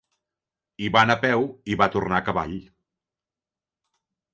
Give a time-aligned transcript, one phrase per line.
[0.85, 1.45] Hi va anar a peu
[1.75, 2.59] i va tornar a cavall.